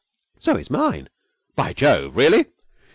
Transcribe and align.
'So 0.39 0.57
is 0.57 0.71
mine.' 0.71 1.09
'By 1.55 1.73
Jove! 1.73 2.15
Really?' 2.15 2.47